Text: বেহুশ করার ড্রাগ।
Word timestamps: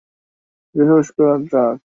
বেহুশ 0.75 1.07
করার 1.15 1.39
ড্রাগ। 1.45 1.77